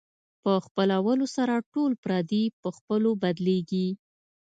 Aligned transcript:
په 0.43 0.51
خپلولو 0.65 1.25
سره 1.35 1.55
ټول 1.73 1.91
پردي 2.03 2.43
په 2.61 2.69
خپلو 2.77 3.09
بدلېږي. 3.21 3.87